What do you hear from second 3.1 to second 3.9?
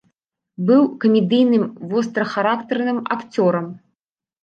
акцёрам.